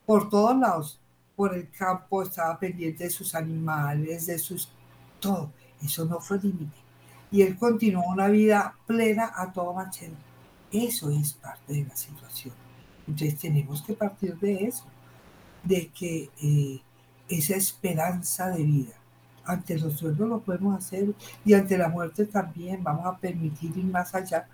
[0.05, 0.99] por todos lados,
[1.37, 4.69] por el campo, estaba pendiente de sus animales, de sus...
[5.21, 5.49] todo.
[5.81, 6.75] Eso no fue límite.
[7.31, 10.11] Y él continuó una vida plena a todo machete.
[10.71, 12.53] Eso es parte de la situación.
[13.07, 14.83] Entonces tenemos que partir de eso,
[15.63, 16.81] de que eh,
[17.29, 18.93] esa esperanza de vida,
[19.45, 21.13] ante los sueldos lo podemos hacer
[21.45, 24.47] y ante la muerte también vamos a permitir ir más allá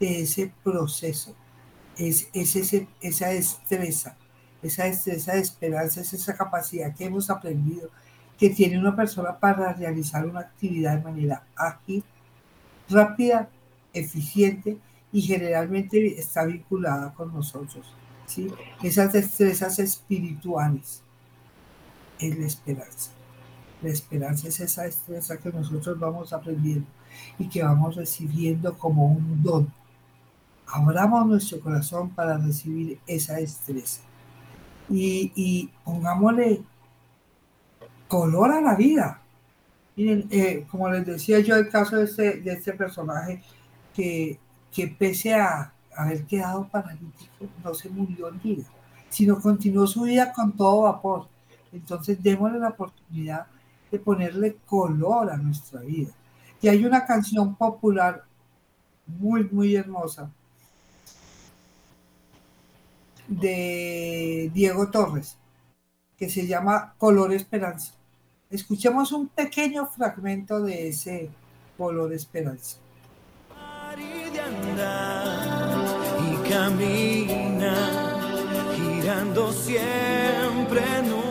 [0.00, 1.34] ese proceso.
[1.96, 4.16] Es, es ese, esa destreza,
[4.62, 7.90] esa destreza de esperanza, es esa capacidad que hemos aprendido
[8.38, 12.02] que tiene una persona para realizar una actividad de manera ágil,
[12.88, 13.50] rápida,
[13.92, 14.78] eficiente
[15.12, 17.86] y generalmente está vinculada con nosotros.
[18.26, 18.50] ¿sí?
[18.82, 21.02] Esas destrezas espirituales
[22.18, 23.10] es la esperanza.
[23.82, 26.86] La esperanza es esa destreza que nosotros vamos aprendiendo
[27.38, 29.72] y que vamos recibiendo como un don.
[30.72, 34.02] Abramos nuestro corazón para recibir esa destreza.
[34.88, 36.62] Y, y pongámosle
[38.08, 39.20] color a la vida.
[39.96, 43.42] Miren, eh, como les decía yo, el caso de este, de este personaje
[43.94, 44.38] que,
[44.72, 48.64] que pese a haber quedado paralítico, no se murió en vida,
[49.08, 51.28] sino continuó su vida con todo vapor.
[51.72, 53.46] Entonces, démosle la oportunidad
[53.90, 56.10] de ponerle color a nuestra vida.
[56.62, 58.24] Y hay una canción popular
[59.06, 60.30] muy, muy hermosa
[63.30, 65.38] de Diego Torres,
[66.18, 67.94] que se llama Color Esperanza.
[68.50, 71.30] Escuchemos un pequeño fragmento de ese
[71.78, 72.78] Color Esperanza.
[76.28, 77.74] Y camina
[78.76, 81.29] girando siempre en un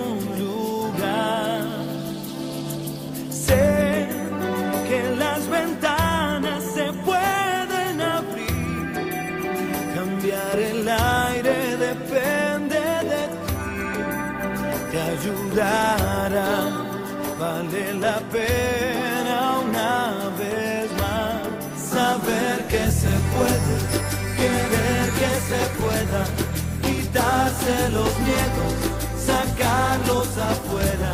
[27.91, 28.73] los miedos,
[29.17, 31.13] sacarlos afuera,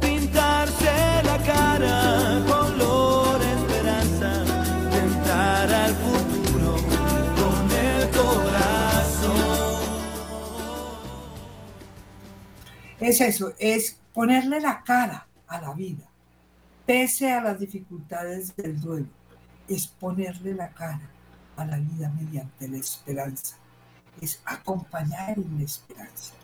[0.00, 4.44] pintarse la cara, color esperanza,
[4.90, 6.76] tentar al futuro
[7.40, 9.78] con el corazón.
[13.00, 16.04] Es eso, es ponerle la cara a la vida,
[16.86, 19.08] pese a las dificultades del duelo,
[19.66, 21.10] es ponerle la cara
[21.56, 23.56] a la vida mediante la esperanza,
[24.20, 26.34] es acompañar en la esperanza.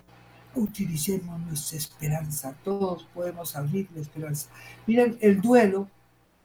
[0.55, 4.49] Utilicemos nuestra esperanza, todos podemos abrir la esperanza.
[4.87, 5.89] Miren, el duelo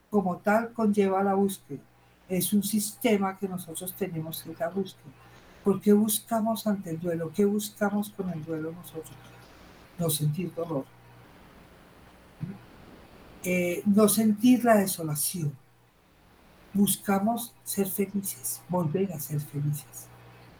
[0.10, 1.80] como tal conlleva la búsqueda.
[2.28, 5.12] Es un sistema que nosotros tenemos en la búsqueda.
[5.63, 7.32] ¿Por qué buscamos ante el duelo?
[7.34, 9.15] ¿Qué buscamos con el duelo nosotros?
[9.98, 10.86] No sentir dolor,
[13.44, 15.54] eh, no sentir la desolación.
[16.74, 20.09] Buscamos ser felices, volver a ser felices.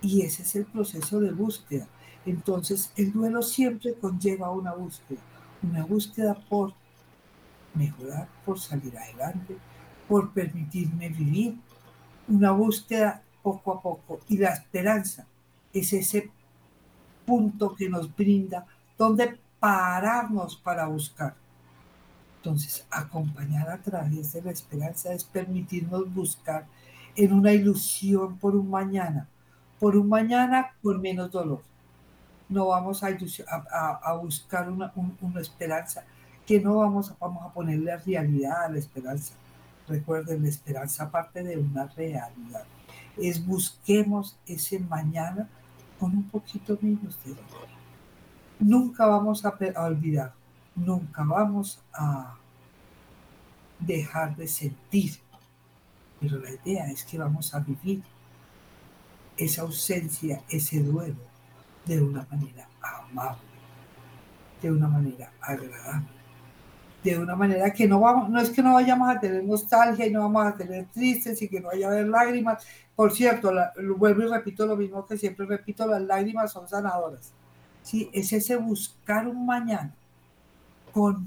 [0.02, 1.88] Y ese es el proceso de búsqueda.
[2.26, 5.22] Entonces, el duelo siempre conlleva una búsqueda,
[5.64, 6.74] una búsqueda por
[7.74, 9.58] mejorar, por salir adelante,
[10.08, 11.58] por permitirme vivir,
[12.28, 14.20] una búsqueda poco a poco.
[14.28, 15.26] Y la esperanza
[15.74, 16.32] es ese
[17.26, 18.66] punto que nos brinda
[18.98, 21.36] donde pararnos para buscar.
[22.38, 26.66] Entonces, acompañar a través de la esperanza es permitirnos buscar
[27.16, 29.28] en una ilusión por un mañana,
[29.80, 31.62] por un mañana con menos dolor.
[32.48, 36.04] No vamos a, buscar una, una, esperanza
[36.46, 39.36] que no vamos a, vamos a ponerle realidad a la esperanza.
[39.88, 42.63] Recuerden, la esperanza parte de una realidad.
[43.18, 45.48] Es busquemos ese mañana
[46.00, 47.68] con un poquito menos de dolor.
[48.60, 50.34] Nunca vamos a, a olvidar
[50.86, 52.36] nunca vamos a
[53.80, 55.20] dejar de sentir,
[56.20, 58.04] pero la idea es que vamos a vivir
[59.40, 61.15] esa ausencia, ese duelo,
[61.85, 63.40] de una manera amable,
[64.62, 66.08] de una manera agradable,
[67.04, 70.12] de una manera que no vamos, no es que no vayamos a tener nostalgia y
[70.12, 72.65] no vamos a tener tristes y que no vaya a haber lágrimas.
[72.96, 73.52] Por cierto,
[73.96, 77.31] vuelvo y repito lo mismo que siempre repito, las lágrimas son sanadoras.
[77.81, 79.94] Sí, es ese buscar un mañana
[80.92, 81.25] con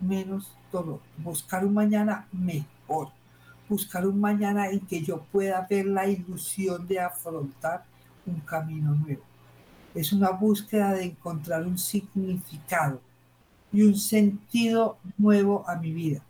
[0.00, 3.10] menos dolor, buscar un mañana mejor,
[3.68, 7.84] buscar un mañana en que yo pueda ver la ilusión de afrontar
[8.26, 9.22] un camino nuevo.
[9.94, 13.00] Es una búsqueda de encontrar un significado
[13.72, 16.20] y un sentido nuevo a mi vida.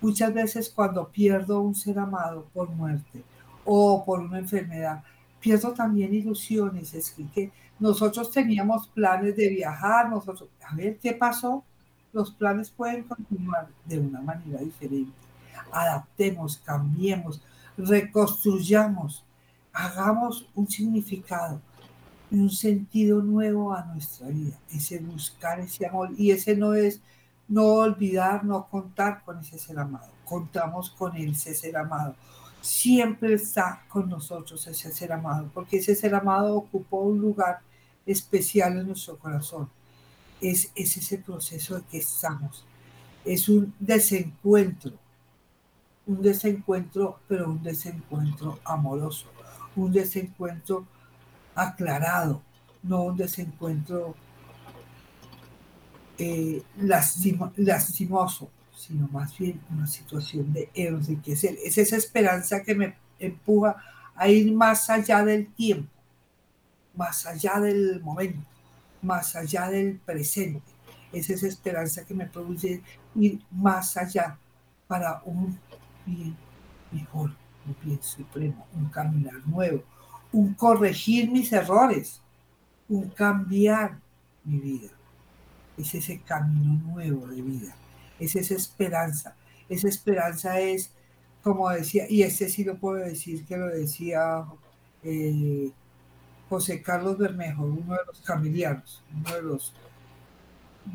[0.00, 3.22] Muchas veces cuando pierdo un ser amado por muerte
[3.64, 5.02] o por una enfermedad,
[5.40, 6.94] pierdo también ilusiones.
[6.94, 11.64] Es que, nosotros teníamos planes de viajar, nosotros, a ver qué pasó.
[12.12, 15.12] Los planes pueden continuar de una manera diferente.
[15.72, 17.40] Adaptemos, cambiemos,
[17.76, 19.24] reconstruyamos,
[19.72, 21.60] hagamos un significado
[22.30, 24.58] un sentido nuevo a nuestra vida.
[24.72, 26.10] Ese buscar ese amor.
[26.16, 27.02] Y ese no es
[27.46, 30.08] no olvidar, no contar con ese ser amado.
[30.24, 32.14] Contamos con ese ser amado
[32.62, 37.60] siempre está con nosotros ese ser amado, porque ese ser amado ocupó un lugar
[38.06, 39.68] especial en nuestro corazón.
[40.40, 42.64] Es, es ese proceso de que estamos.
[43.24, 44.92] Es un desencuentro,
[46.06, 49.26] un desencuentro, pero un desencuentro amoroso,
[49.76, 50.86] un desencuentro
[51.54, 52.42] aclarado,
[52.82, 54.14] no un desencuentro
[56.18, 58.50] eh, lastimoso
[58.82, 61.56] sino más bien una situación de enriquecer.
[61.64, 63.76] Es esa esperanza que me empuja
[64.16, 65.90] a ir más allá del tiempo,
[66.96, 68.44] más allá del momento,
[69.00, 70.72] más allá del presente.
[71.12, 72.82] Es esa esperanza que me produce
[73.14, 74.36] ir más allá
[74.88, 75.58] para un
[76.06, 76.36] bien
[76.90, 77.30] mejor,
[77.66, 79.82] un bien supremo, un caminar nuevo,
[80.32, 82.20] un corregir mis errores,
[82.88, 83.98] un cambiar
[84.44, 84.90] mi vida.
[85.76, 87.74] Es ese camino nuevo de vida
[88.24, 89.34] es esa esperanza.
[89.68, 90.90] Esa esperanza es,
[91.42, 94.44] como decía, y este sí lo puedo decir, que lo decía
[95.02, 95.70] eh,
[96.48, 99.74] José Carlos Bermejo, uno de los camilianos, uno de los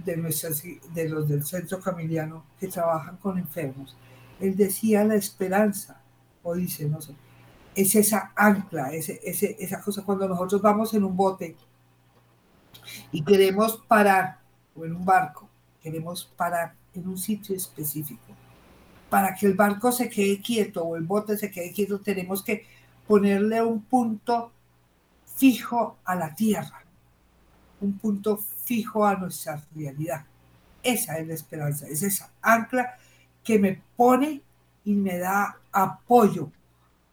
[0.05, 0.61] de, nuestras,
[0.93, 3.95] de los del centro camiliano que trabajan con enfermos.
[4.39, 6.01] Él decía la esperanza,
[6.43, 7.13] o dice, no sé,
[7.75, 11.55] es esa ancla, ese, esa cosa cuando nosotros vamos en un bote
[13.11, 14.39] y queremos parar,
[14.75, 15.47] o en un barco,
[15.81, 18.33] queremos parar en un sitio específico.
[19.09, 22.65] Para que el barco se quede quieto o el bote se quede quieto, tenemos que
[23.07, 24.51] ponerle un punto
[25.35, 26.83] fijo a la tierra,
[27.79, 30.25] un punto fijo a nuestra realidad.
[30.83, 32.97] Esa es la esperanza, es esa ancla
[33.47, 34.41] que me pone
[34.83, 36.51] y me da apoyo,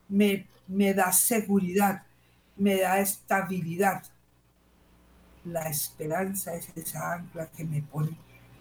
[0.09, 2.03] me, me da seguridad,
[2.57, 4.03] me da estabilidad.
[5.45, 8.17] La esperanza es esa ancla que me pone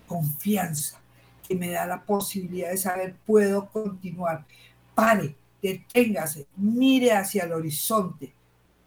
[0.06, 1.00] confianza,
[1.48, 4.46] que me da la posibilidad de saber, puedo continuar.
[4.94, 8.32] Pare, deténgase, mire hacia el horizonte.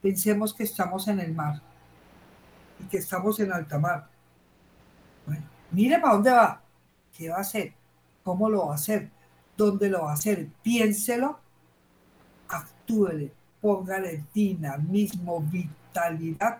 [0.00, 1.60] Pensemos que estamos en el mar
[2.78, 4.08] y que estamos en alta mar.
[5.26, 6.62] Bueno, mire para dónde va,
[7.12, 7.74] qué va a hacer,
[8.26, 9.08] cómo lo va a hacer,
[9.56, 10.48] dónde lo va a hacer.
[10.62, 11.38] Piénselo,
[12.48, 14.24] actúele, póngale
[14.88, 16.58] mismo vitalidad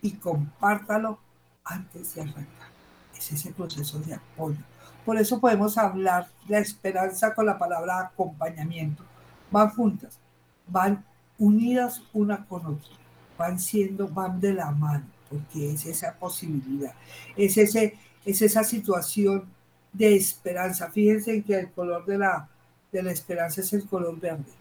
[0.00, 1.18] y compártalo
[1.64, 2.72] antes de arrancar.
[3.14, 4.56] Es ese proceso de apoyo
[5.04, 9.02] por eso podemos hablar la esperanza con la palabra acompañamiento.
[9.50, 10.18] Van juntas,
[10.66, 11.04] van
[11.38, 12.92] unidas una con otra,
[13.36, 16.94] van siendo, van de la mano, porque es esa posibilidad,
[17.36, 19.44] es, ese, es esa situación
[19.92, 20.90] de esperanza.
[20.90, 22.48] Fíjense en que el color de la,
[22.90, 24.52] de la esperanza es el color verde.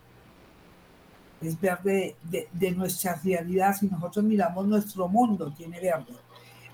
[1.42, 3.76] Es verde de, nuestra realidad.
[3.76, 6.14] Si nosotros miramos nuestro mundo, tiene verde.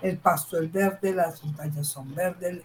[0.02, 2.62] El pasto es verde, las montañas son verdes,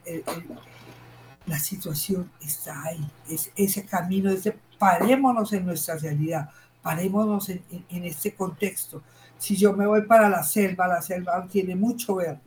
[1.46, 3.10] la situación está ahí.
[3.30, 6.50] Es ese camino, ese parémonos en nuestra realidad,
[6.82, 9.02] parémonos en, este contexto.
[9.38, 12.41] Si yo me voy para la selva, la selva tiene mucho verde,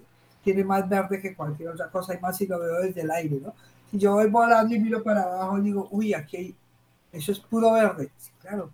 [0.46, 3.40] tiene más verde que cualquier otra cosa, y más si lo veo desde el aire,
[3.42, 3.52] ¿no?
[3.90, 6.56] Si yo voy volando y miro para abajo, digo, uy, aquí hay,
[7.10, 8.12] eso es puro verde.
[8.40, 8.70] claro,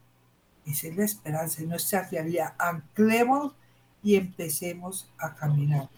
[0.66, 2.52] esa es la esperanza, en nuestra realidad.
[2.58, 3.54] Anclemos
[4.02, 5.88] y empecemos a caminar.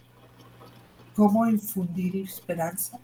[1.16, 3.00] ¿Cómo infundir esperanza?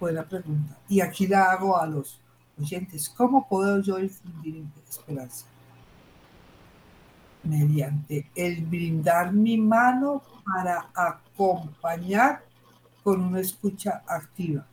[0.00, 0.76] buena pregunta.
[0.88, 2.20] Y aquí la hago a los
[2.60, 3.08] oyentes.
[3.08, 5.46] ¿Cómo puedo yo infundir esperanza?
[7.46, 12.44] Mediante el brindar mi mano para acompañar
[13.02, 14.66] con una escucha activa.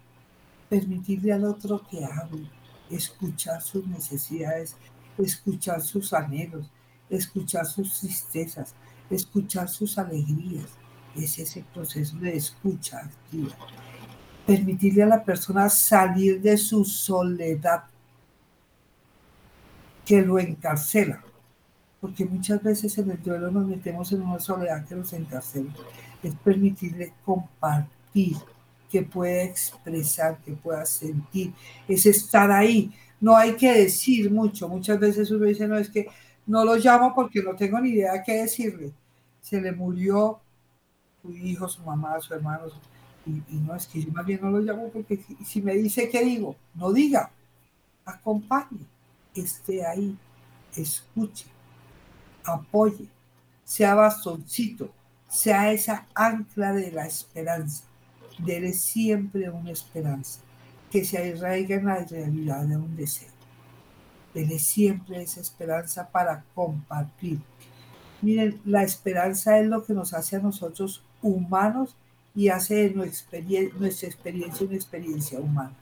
[0.70, 2.50] Permitirle al otro que hable,
[2.90, 4.76] escuchar sus necesidades,
[5.18, 6.70] escuchar sus anhelos,
[7.10, 8.74] escuchar sus tristezas,
[9.10, 10.70] escuchar sus alegrías.
[11.16, 13.56] Es ese proceso de escucha activa
[14.46, 17.84] permitirle a la persona salir de su soledad
[20.06, 21.24] que lo encarcela.
[22.04, 25.74] Porque muchas veces en el duelo nos metemos en una soledad que nos encarcela.
[26.22, 28.36] Es permitirle compartir,
[28.92, 31.54] que pueda expresar, que pueda sentir.
[31.88, 32.92] Es estar ahí.
[33.22, 34.68] No hay que decir mucho.
[34.68, 36.08] Muchas veces uno dice, no, es que
[36.46, 38.92] no lo llamo porque no tengo ni idea qué decirle.
[39.40, 40.42] Se le murió
[41.22, 42.66] su hijo, su mamá, su hermano,
[43.26, 46.58] y, no es que más bien no lo llamo porque si, me dice que digo,
[46.76, 47.32] no diga,
[48.04, 48.86] acompañe,
[49.34, 50.18] esté ahí,
[50.76, 51.46] escuche.
[52.44, 53.08] Apoye,
[53.64, 54.92] sea bastoncito,
[55.28, 57.86] sea esa ancla de la esperanza.
[58.38, 60.40] Dele siempre una esperanza
[60.92, 63.30] que se arraiga en la realidad de un deseo.
[64.34, 67.40] Dele siempre esa esperanza para compartir.
[68.22, 71.96] Miren, la esperanza es lo que nos hace a nosotros humanos
[72.36, 73.40] y hace de nuestra
[74.08, 75.74] experiencia una experiencia humana,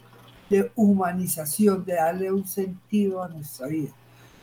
[0.49, 3.91] de humanización, de darle un sentido a nuestra vida.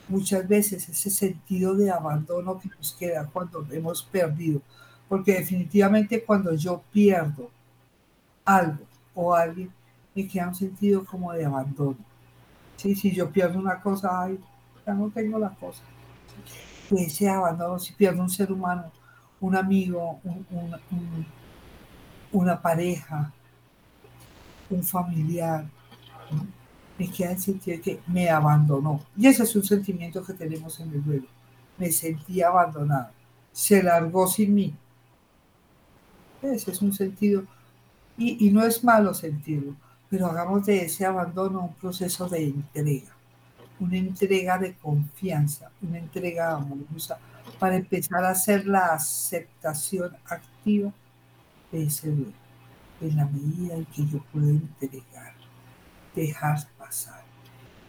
[0.09, 4.61] Muchas veces ese sentido de abandono que nos queda cuando hemos perdido,
[5.07, 7.49] porque definitivamente cuando yo pierdo
[8.43, 8.85] algo
[9.15, 9.71] o alguien,
[10.15, 11.97] me queda un sentido como de abandono.
[12.75, 12.95] ¿Sí?
[12.95, 14.39] Si yo pierdo una cosa, ay,
[14.85, 15.83] ya no tengo la cosa.
[16.91, 18.91] Ese abandono, si pierdo un ser humano,
[19.39, 21.25] un amigo, un, un
[22.31, 23.31] una pareja,
[24.69, 25.65] un familiar,
[26.99, 29.01] me queda el sentido que me abandonó.
[29.17, 31.27] Y ese es un sentimiento que tenemos en el duelo.
[31.77, 33.07] Me sentí abandonado.
[33.53, 34.75] Se largó sin mí.
[36.41, 37.45] Ese es un sentido.
[38.17, 39.75] Y, y no es malo sentirlo,
[40.09, 43.15] pero hagamos de ese abandono un proceso de entrega.
[43.79, 47.17] Una entrega de confianza, una entrega amorosa
[47.59, 50.91] para empezar a hacer la aceptación activa
[51.71, 52.33] de ese duelo,
[52.99, 55.33] en la medida en que yo puedo entregar,
[56.13, 56.67] dejar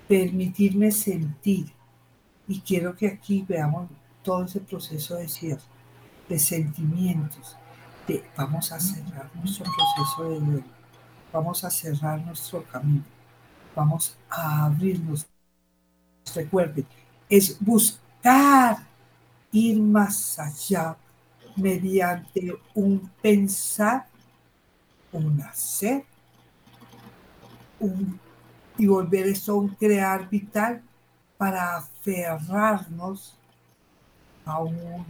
[0.09, 1.73] permitirme sentir.
[2.49, 3.89] Y quiero que aquí veamos
[4.23, 5.63] todo ese proceso de cierre,
[6.29, 7.57] de sentimientos,
[8.09, 10.65] de vamos a cerrar nuestro proceso de duelo,
[11.33, 13.05] vamos a cerrar nuestro camino,
[13.75, 15.27] vamos a abrirnos.
[16.35, 16.87] Recuerden,
[17.29, 18.79] es buscar
[19.53, 20.97] ir más allá
[21.57, 24.07] mediante un pensar,
[25.13, 26.05] un hacer,
[28.81, 30.81] y volver eso a un crear vital
[31.37, 33.37] para aferrarnos
[34.47, 35.05] a un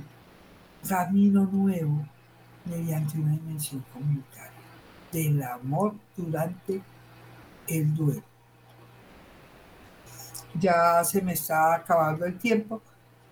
[0.88, 2.04] camino nuevo
[2.64, 4.50] mediante una dimensión comunitaria
[5.12, 6.82] del amor durante
[7.68, 8.24] el duelo.
[10.58, 12.82] Ya se me está acabando el tiempo.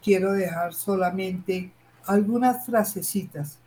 [0.01, 1.73] Quiero dejar solamente
[2.07, 3.59] algunas frasecitas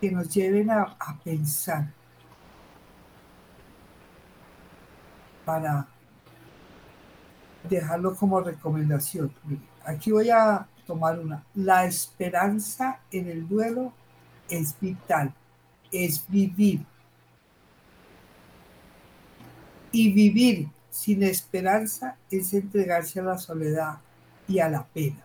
[0.00, 1.92] que nos lleven a, pensar
[5.46, 5.86] para
[7.62, 9.32] dejarlo como recomendación.
[9.84, 11.44] Aquí voy a tomar una.
[11.54, 13.92] La esperanza en el duelo
[14.50, 15.32] es vital,
[15.92, 16.84] es vivir.
[19.92, 23.98] Y vivir sin esperanza es entregarse a la soledad
[24.48, 25.24] y a la pena.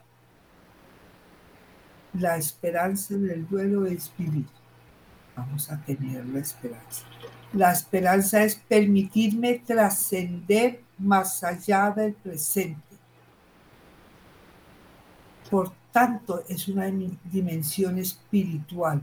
[2.13, 4.45] La esperanza en el duelo es vivir.
[5.35, 7.05] Vamos a tener la esperanza.
[7.53, 12.79] La esperanza es permitirme trascender más allá del presente.
[15.49, 16.89] Por tanto, es una
[17.25, 19.01] dimensión espiritual,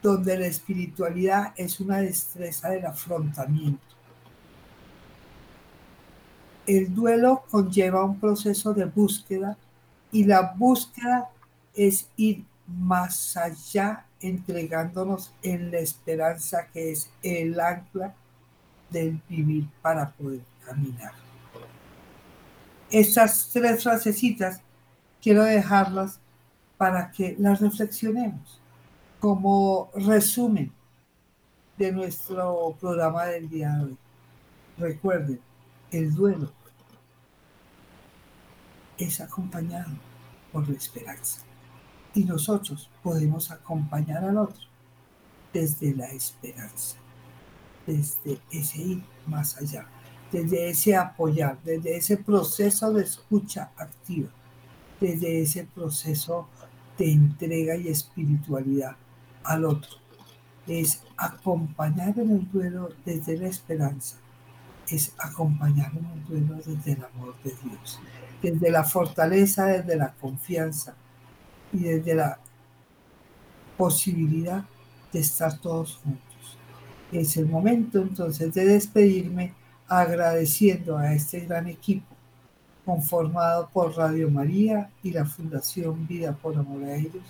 [0.00, 3.82] donde la espiritualidad es una destreza del afrontamiento.
[6.66, 9.56] El duelo conlleva un proceso de búsqueda
[10.12, 11.28] y la búsqueda
[11.74, 18.14] es ir más allá, entregándonos en la esperanza que es el ancla
[18.90, 21.12] del vivir para poder caminar.
[22.90, 24.60] Estas tres frasecitas
[25.20, 26.20] quiero dejarlas
[26.76, 28.60] para que las reflexionemos
[29.18, 30.72] como resumen
[31.78, 33.96] de nuestro programa del día de hoy.
[34.78, 35.40] Recuerden,
[35.90, 36.50] el duelo
[38.98, 39.92] es acompañado
[40.52, 41.42] por la esperanza
[42.14, 44.66] y nosotros podemos acompañar al otro
[45.52, 46.96] desde la esperanza,
[47.86, 49.86] desde ese ir más allá,
[50.30, 54.30] desde ese apoyar, desde ese proceso de escucha activa,
[55.00, 56.48] desde ese proceso
[56.98, 58.96] de entrega y espiritualidad
[59.44, 59.90] al otro.
[60.66, 64.16] Es acompañar en el duelo desde la esperanza,
[64.88, 68.00] es acompañar en el duelo desde el amor de Dios,
[68.40, 70.94] desde la fortaleza, desde la confianza,
[71.72, 72.38] y desde la
[73.76, 74.64] posibilidad
[75.12, 76.58] de estar todos juntos.
[77.10, 79.54] Es el momento entonces de despedirme
[79.88, 82.06] agradeciendo a este gran equipo
[82.84, 87.22] conformado por Radio María y la Fundación Vida por Amor a ellos,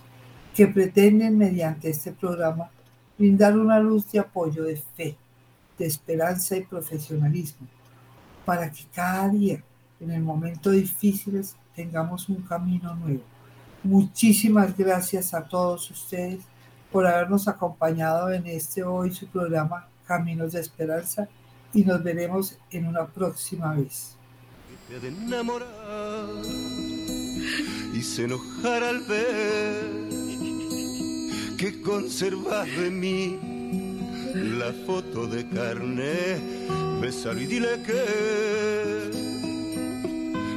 [0.55, 2.71] que pretenden mediante este programa
[3.19, 5.17] brindar una luz de apoyo, de fe,
[5.79, 7.67] de esperanza y profesionalismo,
[8.45, 9.63] para que cada día,
[10.01, 13.32] en el momento difíciles, tengamos un camino nuevo
[13.85, 16.41] Muchísimas gracias a todos ustedes
[16.93, 21.29] por habernos acompañado en este hoy su programa Caminos de Esperanza
[21.75, 24.17] y nos veremos en una próxima vez.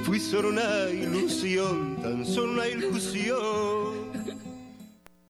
[0.06, 4.05] Fui solo una ilusión, tan solo una ilusión